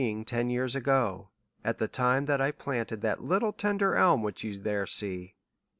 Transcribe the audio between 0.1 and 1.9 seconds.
ten years ai»'o, at the